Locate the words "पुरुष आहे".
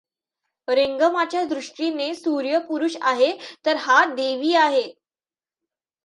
2.59-3.31